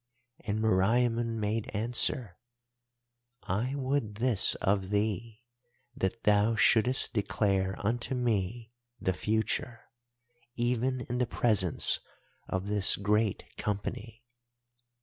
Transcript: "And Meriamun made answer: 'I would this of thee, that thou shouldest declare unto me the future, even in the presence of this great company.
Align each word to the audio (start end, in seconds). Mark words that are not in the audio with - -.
"And 0.39 0.59
Meriamun 0.61 1.37
made 1.39 1.69
answer: 1.75 2.39
'I 3.43 3.75
would 3.75 4.15
this 4.15 4.55
of 4.55 4.89
thee, 4.89 5.43
that 5.95 6.23
thou 6.23 6.55
shouldest 6.55 7.13
declare 7.13 7.75
unto 7.85 8.15
me 8.15 8.73
the 8.99 9.13
future, 9.13 9.81
even 10.55 11.01
in 11.01 11.19
the 11.19 11.27
presence 11.27 11.99
of 12.49 12.65
this 12.65 12.95
great 12.95 13.43
company. 13.57 14.23